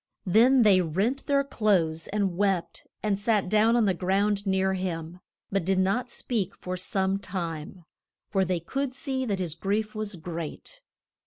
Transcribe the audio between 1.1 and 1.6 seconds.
their